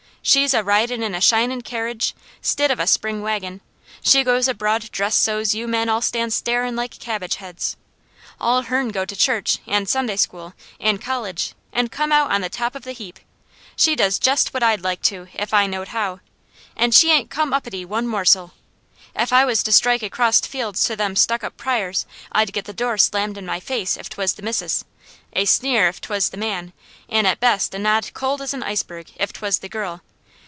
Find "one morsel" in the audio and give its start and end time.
17.83-18.53